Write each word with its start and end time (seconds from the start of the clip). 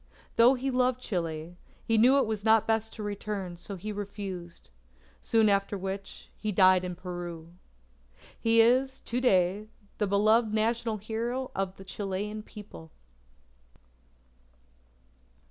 Though 0.35 0.55
he 0.55 0.71
loved 0.71 0.99
Chile, 0.99 1.57
he 1.85 1.95
knew 1.95 2.17
it 2.17 2.25
was 2.25 2.43
not 2.43 2.65
best 2.65 2.91
to 2.95 3.03
return, 3.03 3.55
so 3.55 3.75
he 3.75 3.91
refused. 3.91 4.71
Soon 5.21 5.47
after 5.47 5.77
which, 5.77 6.31
he 6.35 6.51
died 6.51 6.83
in 6.83 6.95
Peru. 6.95 7.53
He 8.39 8.61
is, 8.61 8.99
to 9.01 9.21
day, 9.21 9.67
the 9.99 10.07
beloved 10.07 10.55
National 10.55 10.97
Hero 10.97 11.51
of 11.53 11.75
the 11.75 11.83
Chilean 11.85 12.41
People. 12.41 12.89